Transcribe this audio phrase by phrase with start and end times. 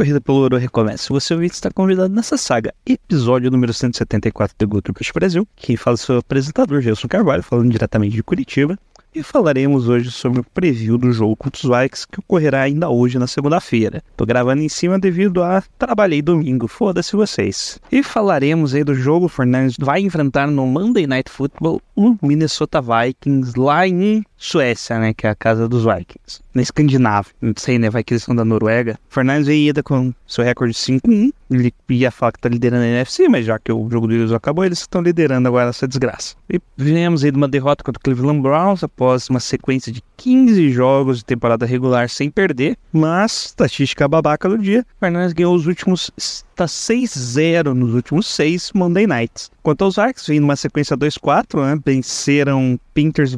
[0.00, 1.12] corrida pelo ouro recomeça.
[1.12, 5.46] Você ouvinte está convidado nessa saga, episódio número 174 do Guto Push Brasil.
[5.54, 8.78] Quem fala é o seu apresentador, Gelson Carvalho, falando diretamente de Curitiba.
[9.12, 13.18] E falaremos hoje sobre o preview do jogo contra os Vikings que ocorrerá ainda hoje
[13.18, 14.04] na segunda-feira.
[14.16, 17.80] Tô gravando em cima devido a trabalhei domingo, foda-se vocês.
[17.90, 22.80] E falaremos aí do jogo, o Fernandes vai enfrentar no Monday Night Football o Minnesota
[22.80, 26.40] Vikings lá em Suécia, né, que é a casa dos Vikings.
[26.54, 28.98] Na Escandinávia, não sei, né, vai que eles são da Noruega.
[29.08, 33.28] Fernandes ida com seu recorde de 5-1, ele ia falar que tá liderando a NFC,
[33.28, 36.36] mas já que o jogo deles acabou, eles estão liderando agora essa desgraça.
[36.48, 40.70] E viemos aí de uma derrota contra o Cleveland Browns após uma sequência de 15
[40.70, 46.10] jogos de temporada regular sem perder, mas estatística babaca do dia, Fernandes ganhou os últimos
[46.18, 49.50] está 6-0 nos últimos 6 Monday Nights.
[49.62, 51.80] Quanto aos Arcs, vem numa sequência 2-4, né?
[51.82, 52.78] Venceram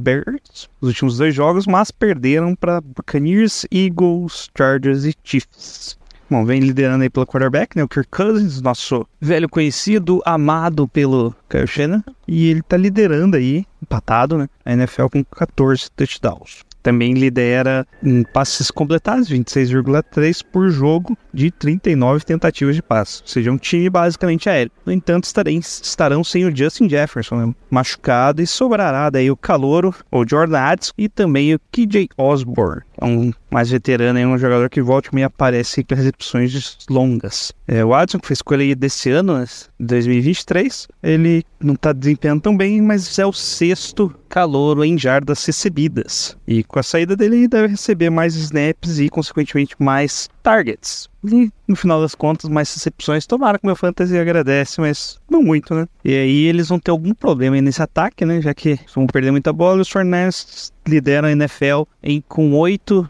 [0.00, 5.96] Bears nos últimos dois jogos, mas perderam para Buccaneers, Eagles, Chargers e Chiefs.
[6.28, 7.84] Bom, vem liderando aí pelo quarterback, né?
[7.84, 12.02] O Kirk Cousins, nosso velho conhecido, amado pelo Kyle.
[12.26, 14.48] E ele tá liderando aí, empatado, né?
[14.64, 16.64] A NFL com 14 touchdowns.
[16.82, 23.22] Também lidera em passes completados, 26,3 por jogo de 39 tentativas de passe.
[23.22, 24.72] Ou seja, um time basicamente aéreo.
[24.84, 27.54] No entanto, estarão sem o Justin Jefferson, né?
[27.70, 32.82] machucado, e sobrará daí o Calouro, o Jordan Addison e também o KJ Osborne.
[33.00, 37.52] É um mais veterano, é um jogador que volta e aparece com recepções longas.
[37.66, 39.44] É, o Addison, que foi escolha desse ano, né,
[39.80, 46.36] 2023, ele não está desempenhando tão bem, mas é o sexto calouro em jardas recebidas.
[46.46, 51.08] E com a saída dele, ele deve receber mais snaps e, consequentemente, mais targets.
[51.22, 53.26] we no final das contas, mais recepções.
[53.26, 55.86] Tomara que meu fantasy agradece, mas não muito, né?
[56.04, 58.40] E aí eles vão ter algum problema nesse ataque, né?
[58.40, 59.82] Já que vão perder muita bola.
[59.82, 63.08] Os Fernandes lideram a NFL em, com oito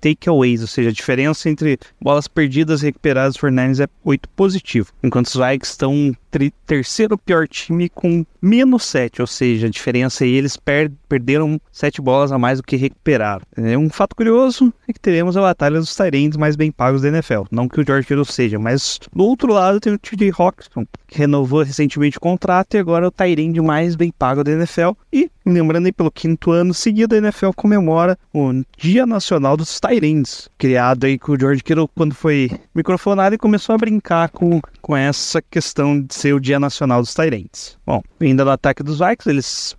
[0.00, 4.92] takeaways, ou seja, a diferença entre bolas perdidas e recuperadas dos Fernandes é 8 positivo,
[5.02, 6.12] enquanto os Vikings estão
[6.66, 12.02] terceiro pior time com menos 7, ou seja, a diferença aí eles per perderam 7
[12.02, 13.42] bolas a mais do que recuperaram.
[13.56, 17.08] É um fato curioso é que teremos a batalha dos Tyrands mais bem pagos da
[17.08, 20.84] NFL, não que o George Kittle seja, mas do outro lado tem o TJ Hawkinson,
[21.06, 24.90] que renovou recentemente o contrato e agora é o Tyrande mais bem pago da NFL
[25.12, 30.48] e lembrando aí pelo quinto ano seguido a NFL comemora o Dia Nacional dos Tyrands,
[30.58, 34.96] criado aí com o George Kittle quando foi microfonado e começou a brincar com, com
[34.96, 37.78] essa questão de ser o Dia Nacional dos Tyrands.
[37.86, 39.76] Bom, ainda no ataque dos Vikings, eles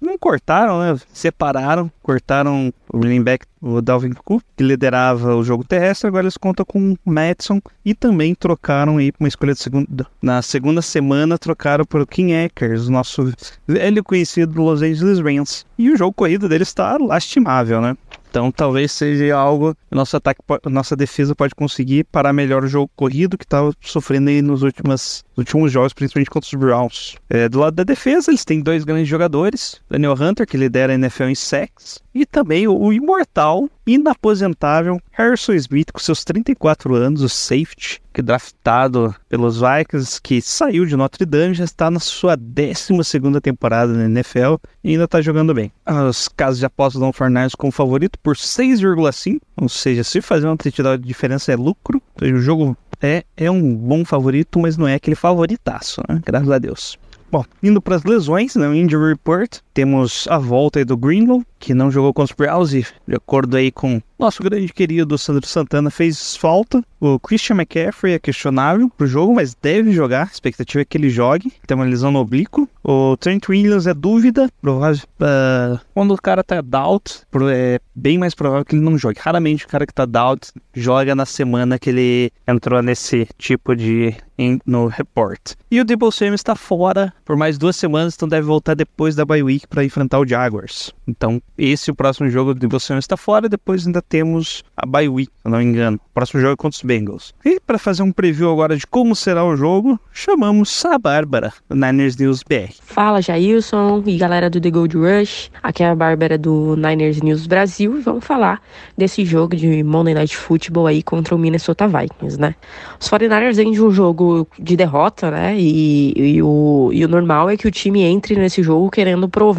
[0.00, 0.98] não cortaram, né?
[1.12, 6.36] Separaram, cortaram o running back, o Dalvin Cook, que liderava o jogo terrestre, agora eles
[6.36, 10.06] contam com o Madison e também trocaram aí uma escolha de segunda.
[10.22, 13.32] Na segunda semana, trocaram por King Akers, nosso
[13.66, 15.66] velho conhecido do Los Angeles Rams.
[15.76, 17.96] E o jogo corrido dele está lastimável, né?
[18.28, 22.90] Então talvez seja algo que nosso ataque, nossa defesa pode conseguir parar melhor o jogo
[22.94, 27.16] corrido que estava sofrendo aí nos últimos, últimos jogos, principalmente contra os Browns.
[27.28, 30.94] É, do lado da defesa, eles têm dois grandes jogadores: Daniel Hunter, que lidera a
[30.94, 37.22] NFL em sacks, e também o, o imortal, inaposentável Harrison Smith, com seus 34 anos,
[37.22, 42.36] o safety, que draftado pelos Vikings, que saiu de Notre Dame, já está na sua
[42.36, 45.72] 12 temporada na NFL e ainda está jogando bem.
[46.08, 50.46] Os casos de aposta dão o Fernandes como favorito por 6,5, ou seja, se fazer
[50.46, 52.02] uma touchdown de diferença é lucro.
[52.14, 56.20] Então, o jogo é, é um bom favorito, mas não é aquele favoritaço, né?
[56.24, 56.98] Graças a Deus.
[57.30, 61.88] Bom, indo para as lesões, né, Injury Report, temos a volta do Greenlow, que não
[61.88, 66.34] jogou com os Browns e, de acordo aí com nosso grande querido Sandro Santana, fez
[66.34, 66.82] falta.
[67.00, 70.22] O Christian McCaffrey é questionável pro jogo, mas deve jogar.
[70.22, 71.52] A expectativa é que ele jogue.
[71.64, 72.68] Tem uma lesão no oblíquo.
[72.82, 74.48] O Trent Williams é dúvida.
[74.60, 77.22] Provável, uh, quando o cara tá doubt,
[77.52, 79.20] é bem mais provável que ele não jogue.
[79.20, 84.16] Raramente o cara que tá doubt joga na semana que ele entrou nesse tipo de
[84.64, 85.54] no report.
[85.70, 89.24] E o Debo Samuel está fora por mais duas semanas, então deve voltar depois da
[89.24, 90.92] bye week para enfrentar o Jaguars.
[91.06, 93.48] Então, esse é o próximo jogo de você está fora.
[93.48, 95.98] Depois ainda temos a bye week, se não me engano.
[96.10, 97.34] O próximo jogo é contra os Bengals.
[97.44, 101.76] E para fazer um preview agora de como será o jogo, chamamos a Bárbara, do
[101.76, 102.72] Niners News BR.
[102.82, 105.50] Fala, Jailson e galera do The Gold Rush.
[105.62, 108.62] Aqui é a Bárbara do Niners News Brasil e vamos falar
[108.96, 112.54] desse jogo de Monday Night Football aí contra o Minnesota Vikings, né?
[113.00, 115.56] Os 49ers vêm de um jogo de derrota, né?
[115.58, 119.57] E, e, o, e o normal é que o time entre nesse jogo querendo provar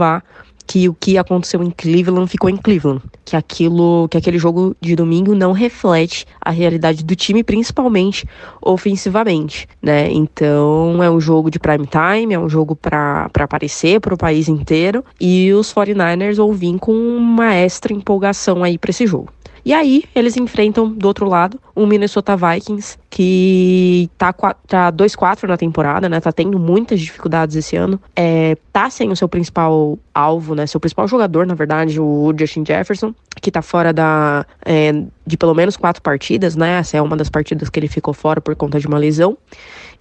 [0.69, 4.95] que o que aconteceu em Cleveland ficou em Cleveland, que aquilo, que aquele jogo de
[4.95, 8.27] domingo não reflete a realidade do time, principalmente
[8.61, 10.11] ofensivamente, né?
[10.11, 14.47] Então é um jogo de prime time, é um jogo para aparecer para o país
[14.47, 19.33] inteiro e os 49ers vão vir com uma extra empolgação aí para esse jogo.
[19.69, 25.57] E aí, eles enfrentam do outro lado o Minnesota Vikings, que tá, tá 2-4 na
[25.57, 26.19] temporada, né?
[26.19, 28.01] Tá tendo muitas dificuldades esse ano.
[28.15, 30.65] É, tá sem o seu principal alvo, né?
[30.65, 34.91] Seu principal jogador, na verdade, o Justin Jefferson, que tá fora da, é,
[35.23, 36.79] de pelo menos quatro partidas, né?
[36.79, 39.37] Essa é uma das partidas que ele ficou fora por conta de uma lesão.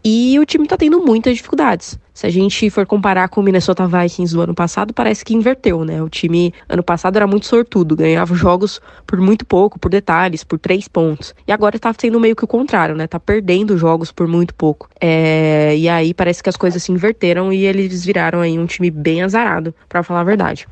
[0.05, 1.99] E o time tá tendo muitas dificuldades.
[2.15, 5.85] Se a gente for comparar com o Minnesota Vikings do ano passado, parece que inverteu,
[5.85, 6.03] né?
[6.03, 10.59] O time ano passado era muito sortudo, ganhava jogos por muito pouco, por detalhes, por
[10.59, 11.33] três pontos.
[11.47, 13.07] E agora tá sendo meio que o contrário, né?
[13.07, 14.89] Tá perdendo jogos por muito pouco.
[15.01, 15.77] É...
[15.77, 19.23] E aí parece que as coisas se inverteram e eles viraram aí um time bem
[19.23, 20.67] azarado, para falar a verdade.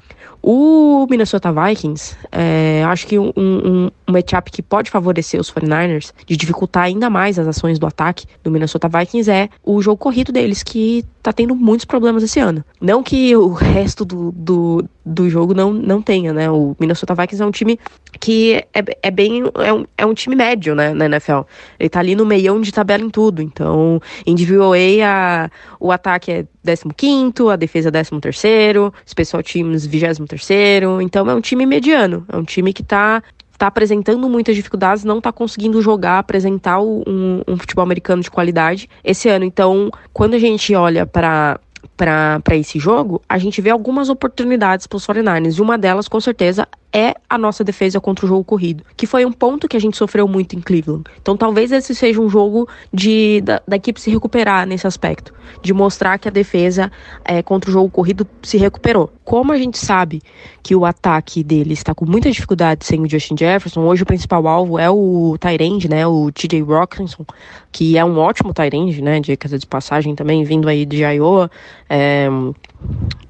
[0.48, 6.12] O Minnesota Vikings, é, acho que um, um, um matchup que pode favorecer os 49ers,
[6.24, 10.30] de dificultar ainda mais as ações do ataque do Minnesota Vikings, é o jogo corrido
[10.30, 12.64] deles, que tá tendo muitos problemas esse ano.
[12.80, 16.48] Não que o resto do, do, do jogo não, não tenha, né?
[16.48, 17.80] O Minnesota Vikings é um time
[18.20, 19.42] que é, é bem.
[19.56, 21.40] É um, é um time médio, né, na NFL.
[21.80, 23.42] Ele tá ali no meião de tabela em tudo.
[23.42, 25.50] Então, em DVOA, a,
[25.80, 26.44] o ataque é
[26.96, 30.48] 15, a defesa é 13, Special Teams 23.
[31.02, 32.24] Então, é um time mediano.
[32.32, 33.20] É um time que tá
[33.56, 38.88] está apresentando muitas dificuldades, não está conseguindo jogar, apresentar um, um, futebol americano de qualidade
[39.02, 39.44] esse ano.
[39.44, 41.58] Então, quando a gente olha para
[41.96, 45.58] para esse jogo, a gente vê algumas oportunidades para os 49ers.
[45.58, 49.26] E uma delas, com certeza, é a nossa defesa contra o jogo corrido, que foi
[49.26, 51.04] um ponto que a gente sofreu muito em Cleveland.
[51.20, 55.74] Então talvez esse seja um jogo de da, da equipe se recuperar nesse aspecto, de
[55.74, 56.90] mostrar que a defesa
[57.22, 59.12] é, contra o jogo corrido se recuperou.
[59.24, 60.22] Como a gente sabe
[60.62, 64.46] que o ataque dele está com muita dificuldade sem o Justin Jefferson, hoje o principal
[64.46, 67.26] alvo é o Tyrande, né, o TJ Rockinson,
[67.70, 71.50] que é um ótimo Tyrande, né, de de passagem também, vindo aí de Iowa,
[71.88, 72.28] é,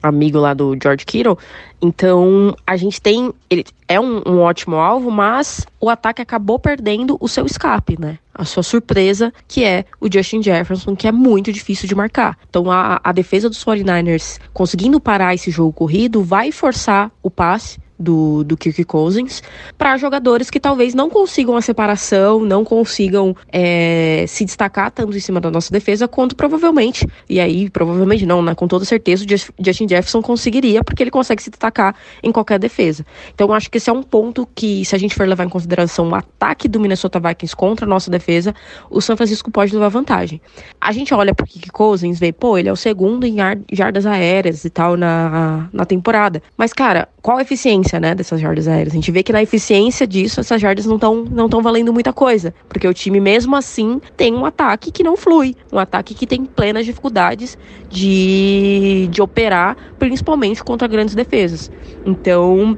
[0.03, 1.39] amigo lá do George Kittle.
[1.81, 3.33] Então, a gente tem.
[3.51, 8.19] Ele é um, um, ótimo alvo, mas o ataque acabou perdendo o seu escape, né?
[8.35, 12.39] A sua surpresa, que é o Justin Jefferson, que é muito difícil de marcar.
[12.49, 17.79] Então, a, a defesa dos 49ers conseguindo parar esse jogo corrido vai forçar o passe
[17.99, 19.43] do, do Kirk Cousins
[19.77, 25.21] para jogadores que talvez não consigam a separação, não consigam é, se destacar tanto em
[25.21, 29.65] cima da nossa defesa, quanto provavelmente, e aí provavelmente não, né, com toda certeza, o
[29.65, 33.05] Justin Jefferson conseguiria, porque ele consegue se destacar em qualquer defesa.
[33.35, 36.09] Então acho que esse é um ponto que, se a gente for levar em consideração
[36.09, 38.55] o ataque do Minnesota Vikings contra a nossa defesa,
[38.91, 40.41] o San Francisco pode levar vantagem.
[40.81, 43.37] A gente olha para o Kirk Cousins, vê, pô, ele é o segundo em
[43.73, 46.43] jardas aéreas e tal na, na temporada.
[46.57, 48.93] Mas, cara, qual a eficiência, né, dessas jardas aéreas?
[48.93, 52.13] A gente vê que na eficiência disso, essas jardas não estão não tão valendo muita
[52.13, 56.27] coisa, porque o time mesmo assim tem um ataque que não flui, um ataque que
[56.27, 57.57] tem plenas dificuldades
[57.89, 61.71] de, de operar, principalmente contra grandes defesas.
[62.05, 62.77] Então,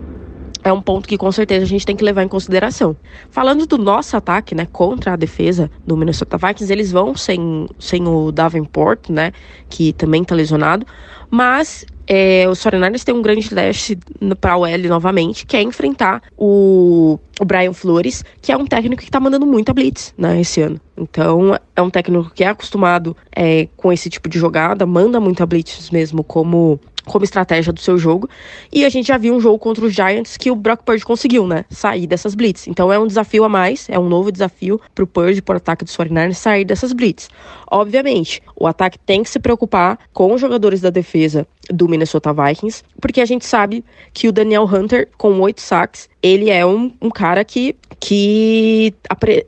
[0.63, 2.97] é um ponto que com certeza a gente tem que levar em consideração.
[3.31, 8.07] Falando do nosso ataque, né, contra a defesa do Minnesota Vikings, eles vão sem, sem
[8.07, 9.33] o Davenport, né,
[9.69, 10.87] que também tá lesionado,
[11.31, 13.99] mas é, os 49ers têm um grande teste
[14.41, 19.03] para o L novamente, que é enfrentar o, o Brian Flores, que é um técnico
[19.03, 20.81] que está mandando muita blitz né, esse ano.
[20.97, 25.45] Então, é um técnico que é acostumado é, com esse tipo de jogada, manda muita
[25.45, 28.29] blitz mesmo como como estratégia do seu jogo.
[28.73, 31.47] E a gente já viu um jogo contra os Giants que o Brock Purdy conseguiu,
[31.47, 31.65] né?
[31.71, 32.69] Sair dessas blitz.
[32.69, 35.97] Então é um desafio a mais, é um novo desafio pro Purdy, por ataque dos
[35.97, 37.29] 49ers, sair dessas blitz.
[37.71, 42.83] Obviamente, o ataque tem que se preocupar com os jogadores da defesa do Minnesota Vikings,
[43.01, 47.11] porque a gente sabe que o Daniel Hunter, com oito sacks, ele é um, um
[47.11, 48.93] cara que, que,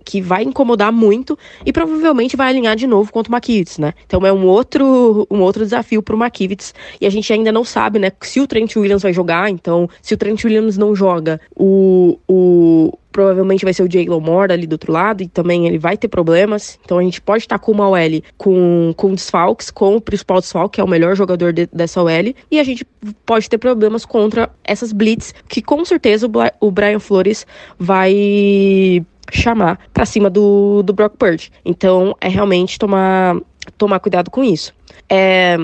[0.04, 3.92] que vai incomodar muito e provavelmente vai alinhar de novo contra o McKivitz, né?
[4.06, 7.64] Então é um outro, um outro desafio para o McKivitz e a gente ainda não
[7.64, 9.50] sabe, né, se o Trent Williams vai jogar.
[9.50, 14.52] Então, se o Trent Williams não joga, o, o, provavelmente vai ser o Jalen Moore
[14.52, 16.78] ali do outro lado, e também ele vai ter problemas.
[16.84, 20.76] Então a gente pode estar com uma OL com, com desfalques, com o principal desfalque,
[20.76, 22.84] que é o melhor jogador de, dessa OL, e a gente
[23.24, 27.46] pode ter problemas contra essas blitz, que com certeza o, o Brian Flores
[27.78, 31.50] vai chamar para cima do, do Brock Purdy.
[31.64, 33.36] Então é realmente tomar,
[33.78, 34.72] tomar cuidado com isso.
[35.08, 35.56] É,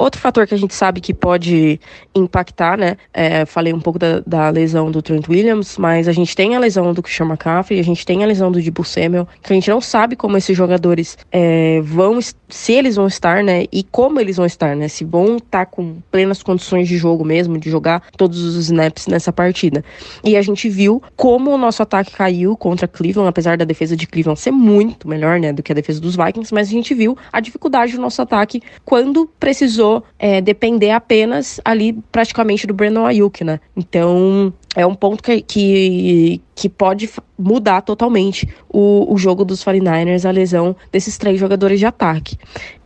[0.00, 1.78] Outro fator que a gente sabe que pode
[2.14, 2.96] impactar, né?
[3.12, 6.58] É, falei um pouco da, da, lesão do Trent Williams, mas a gente tem a
[6.58, 9.68] lesão do Christian McCaffrey, a gente tem a lesão do Debo Samuel, que a gente
[9.68, 13.66] não sabe como esses jogadores é, vão, se eles vão estar, né?
[13.70, 14.88] E como eles vão estar, né?
[14.88, 19.30] Se vão estar com plenas condições de jogo mesmo, de jogar todos os snaps nessa
[19.30, 19.84] partida.
[20.24, 24.06] E a gente viu como o nosso ataque caiu contra Cleveland, apesar da defesa de
[24.06, 25.52] Cleveland ser muito melhor, né?
[25.52, 28.62] Do que a defesa dos Vikings, mas a gente viu a dificuldade do nosso ataque
[28.82, 33.58] quando precisou precisou é, depender apenas ali praticamente do Brandon Ayuk, né?
[33.76, 40.28] Então é um ponto que, que, que pode mudar totalmente o, o jogo dos 49ers,
[40.28, 42.38] a lesão desses três jogadores de ataque.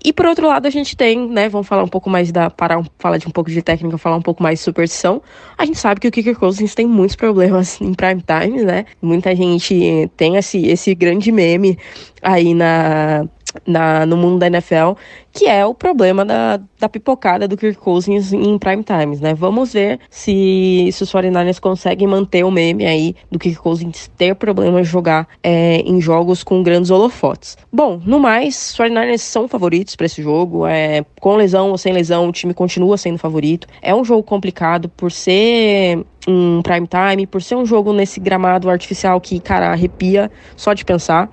[0.03, 1.49] E por outro lado, a gente tem, né?
[1.49, 2.51] Vamos falar um pouco mais da.
[2.51, 5.23] Parar, falar de um pouco de técnica, falar um pouco mais de superstição.
[5.57, 8.85] A gente sabe que o Kicker Cousins tem muitos problemas em prime time, né?
[9.01, 11.79] Muita gente tem esse, esse grande meme
[12.23, 13.27] aí na,
[13.67, 14.93] na, no mundo da NFL,
[15.33, 19.35] que é o problema da, da pipocada do Kirk Cousins em prime times, né?
[19.35, 24.35] Vamos ver se, se os 49ers conseguem manter o meme aí do Kirk Cousins ter
[24.35, 27.57] problema jogar é, em jogos com grandes holofotes.
[27.73, 31.93] Bom, no mais, os 49ers são favoritos para esse jogo, é, com lesão ou sem
[31.93, 33.67] lesão, o time continua sendo favorito.
[33.83, 38.71] É um jogo complicado por ser um prime time, por ser um jogo nesse gramado
[38.71, 41.31] artificial que, cara, arrepia só de pensar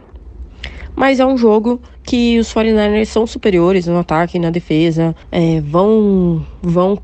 [0.96, 5.62] mas é um jogo que os 49ers são superiores no ataque e na defesa, é,
[5.62, 6.98] vão, vão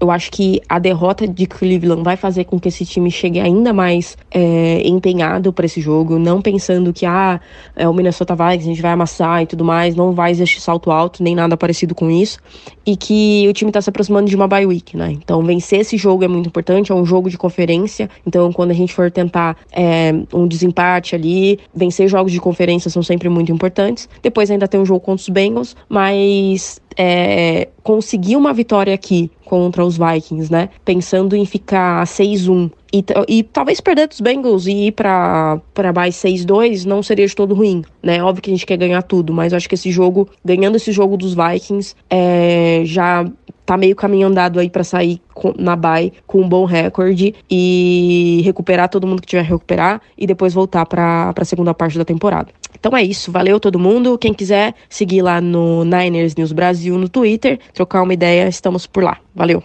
[0.00, 3.72] eu acho que a derrota de Cleveland vai fazer com que esse time chegue ainda
[3.72, 7.40] mais é, empenhado para esse jogo, não pensando que ah,
[7.76, 10.90] é o Minnesota Vikings, a gente vai amassar e tudo mais, não vai existir salto
[10.90, 12.38] alto, nem nada parecido com isso,
[12.84, 15.12] e que o time está se aproximando de uma bye week, né?
[15.12, 18.74] Então vencer esse jogo é muito importante, é um jogo de conferência, então quando a
[18.74, 24.08] gente for tentar é, um desempate ali, vencer jogos de conferência são sempre muito importantes.
[24.22, 29.84] Depois ainda tem um jogo contra os Bengals, mas é, conseguir uma vitória aqui contra
[29.84, 30.68] os Vikings, né?
[30.84, 35.60] Pensando em ficar 6-1 e, e, talvez perder dos Bengals e ir para
[35.94, 38.22] mais 6-2 não seria de todo ruim, né?
[38.22, 41.16] Óbvio que a gente quer ganhar tudo, mas acho que esse jogo, ganhando esse jogo
[41.16, 43.24] dos Vikings, é, já
[43.70, 48.42] tá meio caminho andado aí para sair com, na bye com um bom recorde e
[48.44, 52.04] recuperar todo mundo que tiver a recuperar e depois voltar para a segunda parte da
[52.04, 52.48] temporada.
[52.74, 54.18] Então é isso, valeu todo mundo.
[54.18, 59.04] Quem quiser seguir lá no Niners News Brasil no Twitter, trocar uma ideia, estamos por
[59.04, 59.18] lá.
[59.36, 59.62] Valeu.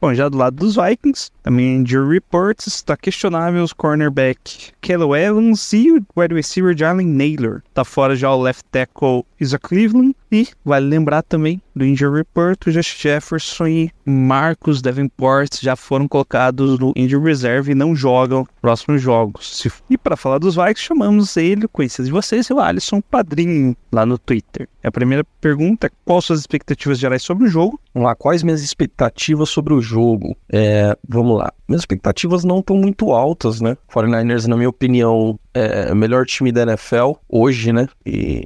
[0.00, 5.72] Bom, já do lado dos Vikings, também injury reports, está questionável os cornerback Kelly Evans
[5.72, 7.62] e o wide receiver Jalen Naylor.
[7.72, 12.66] Tá fora já o left tackle Isa Cleveland e vale lembrar também do injury report,
[12.66, 18.46] o Josh Jefferson e Marcos Davenport já foram colocados no injury reserve e não jogam
[18.62, 19.66] próximos jogos.
[19.90, 24.16] E para falar dos Vikings, chamamos ele, conhecido de vocês, o Alisson Padrinho, lá no
[24.16, 24.68] Twitter.
[24.82, 27.78] A primeira pergunta, quais suas expectativas gerais sobre o jogo?
[27.92, 30.36] Vamos lá, quais minhas expectativas sobre o jogo?
[30.50, 33.76] É, vamos lá, minhas expectativas não estão muito altas, né?
[33.92, 37.88] 49ers, na minha opinião, é o melhor time da NFL hoje, né?
[38.04, 38.42] E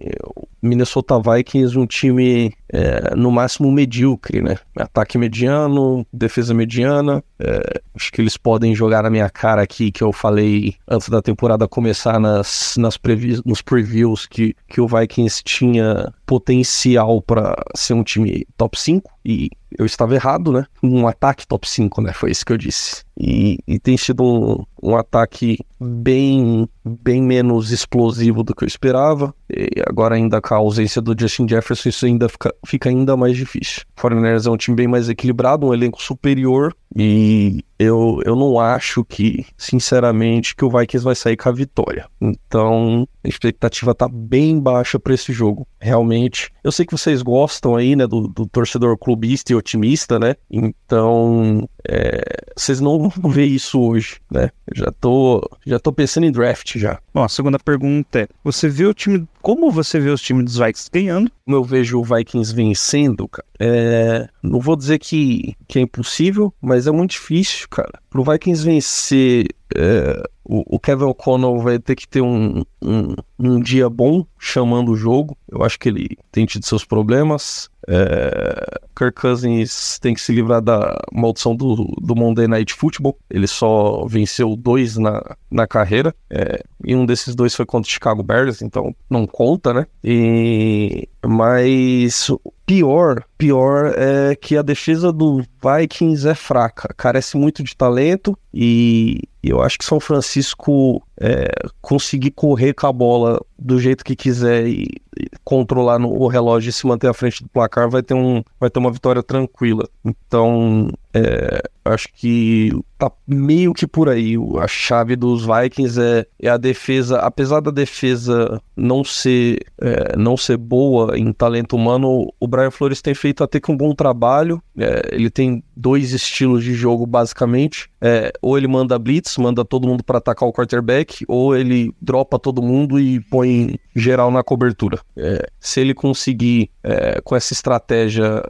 [0.62, 4.56] Minnesota Vikings um time é, no máximo medíocre, né?
[4.76, 7.22] Ataque mediano, defesa mediana.
[7.38, 11.22] É, acho que eles podem jogar na minha cara aqui que eu falei antes da
[11.22, 17.94] temporada começar nas, nas previ nos previews que, que o Vikings tinha potencial para ser
[17.94, 20.64] um time top 5 e eu estava errado, né?
[20.82, 22.12] Um ataque top 5, né?
[22.12, 23.04] Foi isso que eu disse.
[23.18, 29.34] E, e tem sido um, um ataque bem, bem menos explosivo do que eu esperava.
[29.48, 33.36] E agora ainda com a ausência do Justin Jefferson, isso ainda fica, fica ainda mais
[33.36, 33.82] difícil.
[33.96, 38.58] O Foreigners é um time bem mais equilibrado, um elenco superior e eu, eu não
[38.58, 42.06] acho que, sinceramente, que o Vikings vai sair com a vitória.
[42.20, 45.66] Então, a expectativa tá bem baixa para esse jogo.
[45.80, 50.34] Realmente, eu sei que vocês gostam aí, né, do, do torcedor clubista e otimista, né?
[50.50, 52.19] Então, é,
[52.60, 54.50] vocês não vão ver isso hoje, né?
[54.66, 56.98] Eu já tô, já tô pensando em draft já.
[57.12, 59.26] Bom, a segunda pergunta é: você vê o time.
[59.42, 61.30] Como você vê os times dos Vikings ganhando?
[61.44, 66.52] Como eu vejo o Vikings vencendo, cara, é, não vou dizer que, que é impossível,
[66.60, 67.98] mas é muito difícil, cara.
[68.10, 73.60] Pro Vikings vencer é, o, o, Kevin O'Connell vai ter que ter um, um, um,
[73.60, 75.36] dia bom chamando o jogo.
[75.48, 77.70] Eu acho que ele tem tido seus problemas.
[77.88, 83.18] É, Kirk Cousins tem que se livrar da maldição do, do Monday Night Football.
[83.30, 86.14] Ele só venceu dois na, na carreira.
[86.28, 89.86] É, e um desses dois foi contra o Chicago Bears, então não conta, né?
[90.02, 92.30] E, mas
[92.64, 99.20] pior, pior é que a defesa do Vikings é fraca, carece muito de talento e
[99.42, 101.48] eu acho que São Francisco é,
[101.80, 104.86] conseguir correr com a bola do jeito que quiser e,
[105.18, 108.42] e controlar no, o relógio e se manter à frente do placar vai ter, um,
[108.58, 109.88] vai ter uma vitória tranquila.
[110.04, 114.34] Então, é, acho que tá meio que por aí.
[114.58, 117.18] A chave dos Vikings é, é a defesa.
[117.18, 123.02] Apesar da defesa não ser, é, não ser boa em talento humano, o Brian Flores
[123.02, 124.62] tem feito até que um bom trabalho.
[124.78, 127.90] É, ele tem dois estilos de jogo, basicamente.
[128.00, 132.38] É, ou ele manda blitz, manda todo mundo para atacar o quarterback, ou ele dropa
[132.38, 135.00] todo mundo e põe geral na cobertura.
[135.16, 138.42] É, se ele conseguir, é, com essa estratégia,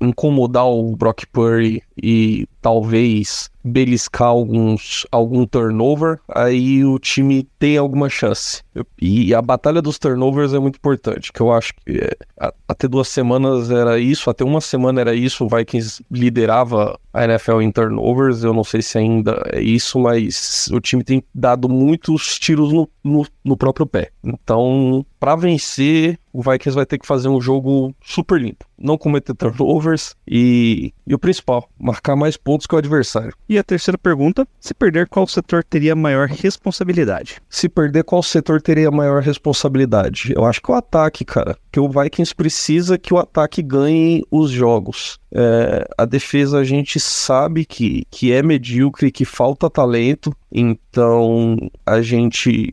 [0.00, 8.08] incomodar o Brock Purdy e talvez beliscar alguns, algum turnover, aí o time tem alguma
[8.08, 8.62] chance.
[9.00, 12.16] E a batalha dos turnovers é muito importante, que eu acho que é,
[12.66, 17.60] até duas semanas era isso, até uma semana era isso, o Vikings liderava a NFL
[17.60, 22.38] em turnovers, eu não sei se ainda é isso, mas o time tem dado muitos
[22.38, 24.10] tiros no, no, no próprio pé.
[24.24, 28.64] Então, para vencer, o Vikings vai ter que fazer um jogo super limpo.
[28.78, 33.34] Não cometer turnovers e, e o principal, marcar mais pontos que o adversário.
[33.48, 37.40] E a terceira pergunta: se perder, qual setor teria maior responsabilidade?
[37.48, 40.32] Se perder, qual setor teria maior responsabilidade?
[40.34, 41.56] Eu acho que o ataque, cara.
[41.70, 45.18] Que o Vikings precisa que o ataque ganhe os jogos.
[45.34, 51.56] É, a defesa a gente sabe que, que é medíocre, que falta talento, então
[51.86, 52.72] a gente.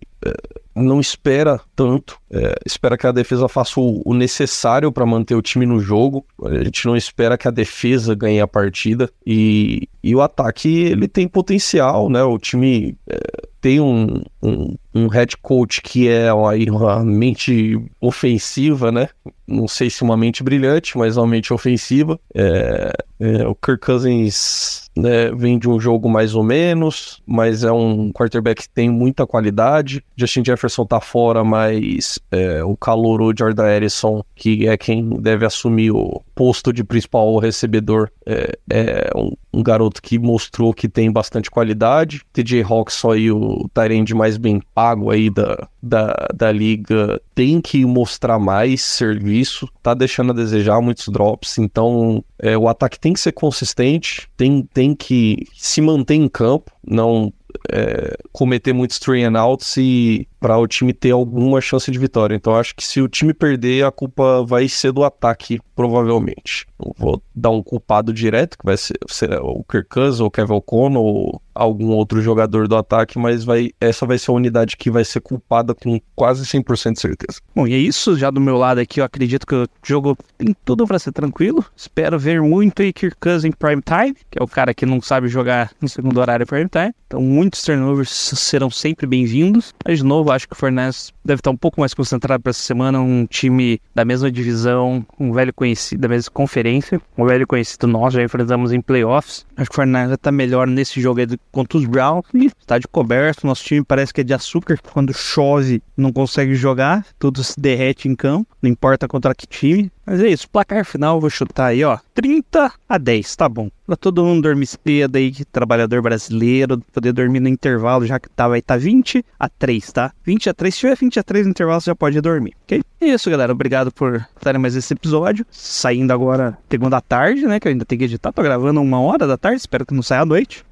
[0.81, 5.41] Não espera tanto, é, espera que a defesa faça o, o necessário para manter o
[5.41, 6.25] time no jogo.
[6.43, 11.07] A gente não espera que a defesa ganhe a partida e, e o ataque ele
[11.07, 12.23] tem potencial, né?
[12.23, 13.19] O time é,
[13.61, 19.09] tem um, um, um, head coach que é uma mente ofensiva, né?
[19.47, 22.19] Não sei se uma mente brilhante, mas uma mente ofensiva.
[22.33, 27.71] É, é, o Kirk Cousins né, vem de um jogo mais ou menos, mas é
[27.71, 30.03] um quarterback que tem muita qualidade.
[30.15, 35.91] Justin Jefferson tá fora, mas é, o calor Jordan Harrison, que é quem deve assumir
[35.91, 41.49] o posto de principal recebedor, é, é um, um, garoto que mostrou que tem bastante
[41.49, 42.21] qualidade.
[42.31, 47.85] TJ Hawks aí o Tyrande mais bem pago aí da, da, da liga, tem que
[47.85, 53.19] mostrar mais serviço, tá deixando a desejar muitos drops, então é, o ataque tem que
[53.19, 57.33] ser consistente, tem, tem que se manter em campo, não
[57.69, 62.35] é, cometer muitos three and outs e para o time ter alguma chance de vitória.
[62.35, 66.65] Então acho que se o time perder, a culpa vai ser do ataque, provavelmente.
[66.97, 70.53] Vou dar um culpado direto, que vai ser, ser o Kirk Cousins, ou o Kevin
[70.53, 74.89] O'Connell, ou algum outro jogador do ataque, mas vai, essa vai ser a unidade que
[74.89, 77.41] vai ser culpada com quase 100% de certeza.
[77.53, 78.17] Bom, e é isso.
[78.17, 81.65] Já do meu lado aqui, eu acredito que o jogo tem tudo para ser tranquilo.
[81.75, 85.01] Espero ver muito aí Kirk Cousins em prime time, que é o cara que não
[85.01, 86.93] sabe jogar no segundo horário prime time.
[87.07, 89.73] Então muitos turnovers serão sempre bem-vindos.
[89.85, 92.61] Mas de novo, acho que o Fornés deve estar um pouco mais concentrado para essa
[92.61, 92.99] semana.
[92.99, 98.13] Um time da mesma divisão, um velho conhecido, da mesma conferência, um velho conhecido nós,
[98.13, 99.45] já enfrentamos em playoffs.
[99.55, 102.25] Acho que o Fornés está melhor nesse jogo aí contra os Browns.
[102.59, 104.77] Está de coberto, nosso time parece que é de açúcar.
[104.91, 109.91] Quando chove, não consegue jogar, tudo se derrete em campo, não importa contra que time.
[110.09, 111.99] Mas é isso, placar final vou chutar aí, ó.
[112.15, 113.69] 30 a 10, tá bom.
[113.85, 118.47] Pra todo mundo dormir cedo aí, trabalhador brasileiro, poder dormir no intervalo, já que tá,
[118.47, 120.11] vai estar tá 20 a 3, tá?
[120.23, 122.81] 20 a 3, se tiver 20 a 3 no intervalo, você já pode dormir, ok?
[123.01, 123.51] É isso, galera.
[123.53, 125.45] Obrigado por estarem mais esse episódio.
[125.51, 127.59] Saindo agora segunda tarde, né?
[127.59, 128.31] Que eu ainda tenho que editar.
[128.31, 130.65] Tô gravando uma hora da tarde, espero que não saia à noite.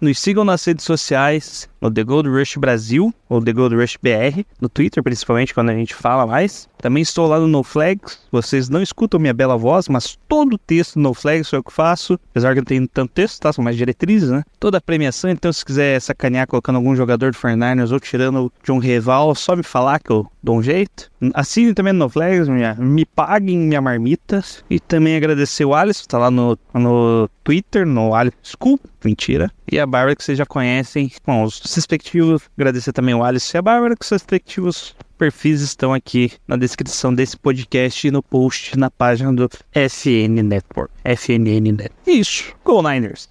[0.00, 4.44] Nos sigam nas redes sociais, no The Gold Rush Brasil, ou The Gold Rush BR,
[4.60, 6.68] no Twitter principalmente, quando a gente fala mais.
[6.78, 10.96] Também estou lá no NoFlags, vocês não escutam minha bela voz, mas todo o texto
[10.96, 13.52] no NoFlags sou eu que faço, apesar que não tenho tanto texto, tá?
[13.52, 14.42] São mais diretrizes, né?
[14.58, 18.72] Toda a premiação, então se quiser sacanear colocando algum jogador do 49ers ou tirando de
[18.72, 21.10] um rival, só me falar que eu dou um jeito.
[21.34, 24.42] Assinem também no NoFlags, minha, me paguem minha marmita.
[24.68, 29.50] E também agradecer o Alisson, tá lá no, no Twitter, no Alisson School, mentira.
[29.70, 33.58] E a Bárbara que vocês já conhecem, bom, os respectivos, agradecer também o Alisson e
[33.58, 38.76] a Bárbara, que os respectivos perfis estão aqui na descrição desse podcast e no post
[38.76, 40.92] na página do FN Network.
[41.04, 41.92] FNN Net.
[42.06, 42.54] Isso.
[42.64, 43.28] Go Niners!